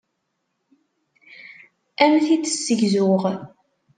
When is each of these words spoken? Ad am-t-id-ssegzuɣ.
Ad 2.03 2.09
am-t-id-ssegzuɣ. 2.15 3.23